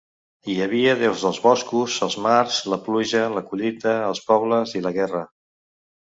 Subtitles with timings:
[0.51, 4.93] Hi havia déus dels boscos, els mars, la pluja, la collita, els pobles i la
[4.97, 5.21] guerra.